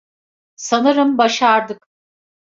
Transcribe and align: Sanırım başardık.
Sanırım 0.55 1.17
başardık. 1.17 1.87